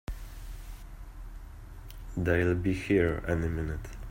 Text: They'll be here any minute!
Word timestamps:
They'll 2.17 2.55
be 2.55 2.73
here 2.73 3.23
any 3.27 3.47
minute! 3.49 3.85